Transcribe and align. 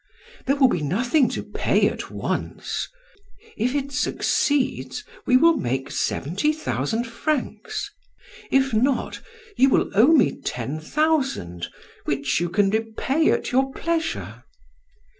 There 0.47 0.55
will 0.55 0.67
be 0.67 0.81
nothing 0.81 1.29
to 1.29 1.43
pay 1.43 1.87
at 1.87 2.09
once. 2.09 2.87
If 3.55 3.75
it 3.75 3.91
succeeds, 3.91 5.03
we 5.27 5.37
will 5.37 5.57
make 5.57 5.91
seventy 5.91 6.51
thousand 6.53 7.03
francs; 7.05 7.91
if 8.49 8.73
not, 8.73 9.21
you 9.57 9.69
will 9.69 9.91
owe 9.93 10.11
me 10.13 10.41
ten 10.43 10.79
thousand 10.79 11.67
which 12.05 12.39
you 12.39 12.49
can 12.49 12.71
repay 12.71 13.29
at 13.29 13.51
your 13.51 13.71
pleasure." 13.73 14.43